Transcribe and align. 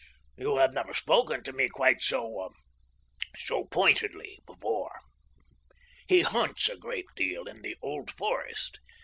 You 0.35 0.57
have 0.57 0.73
never 0.73 0.95
spoken 0.95 1.43
to 1.43 1.53
me 1.53 1.67
quite 1.71 2.01
so—ah—er—pointedly 2.01 4.39
before. 4.47 4.99
He 6.07 6.21
hunts 6.21 6.67
a 6.69 6.75
great 6.75 7.05
deal 7.15 7.43
in 7.47 7.61
the 7.61 7.77
Old 7.83 8.09
Forest. 8.09 8.79